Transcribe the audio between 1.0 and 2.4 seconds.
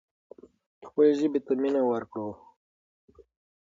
ژبې ته مینه ورکړو.